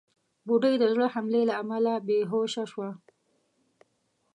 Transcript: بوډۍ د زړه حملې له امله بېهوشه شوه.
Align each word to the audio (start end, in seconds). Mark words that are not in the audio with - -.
بوډۍ 0.45 0.75
د 0.79 0.83
زړه 0.93 1.05
حملې 1.13 1.41
له 1.49 1.53
امله 1.61 1.93
بېهوشه 2.07 2.63
شوه. 2.71 2.89